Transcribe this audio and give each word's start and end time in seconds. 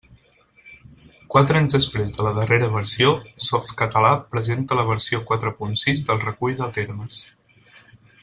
Quatre 1.33 1.57
anys 1.59 1.75
després 1.75 2.13
de 2.15 2.23
la 2.27 2.31
darrera 2.37 2.69
versió, 2.77 3.11
Softcatalà 3.49 4.15
presenta 4.37 4.79
la 4.81 4.87
versió 4.89 5.23
quatre 5.33 5.55
punt 5.61 5.79
sis 5.83 6.01
del 6.09 6.25
Recull 6.25 6.57
de 6.63 6.73
termes. 6.81 7.21